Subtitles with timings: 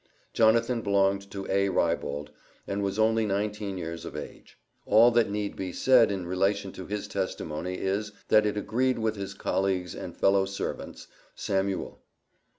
[0.33, 1.69] Jonathan belonged to A.
[1.69, 2.29] Rybold,
[2.65, 4.57] and was only nineteen years of age.
[4.87, 9.15] All that need be said in relation to his testimony, is, that it agreed with
[9.15, 12.01] his colleague's and fellow servant's, Samuel.